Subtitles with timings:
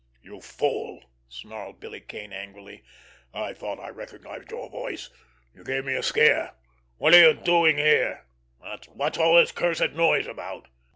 [0.23, 2.81] "You fool!" snarled Billy Kane angrily.
[3.35, 5.11] "I thought I recognized your voice!
[5.53, 6.55] You gave me a scare!
[6.97, 8.25] What are you doing here?
[8.93, 10.69] What's all this cursed noise about?"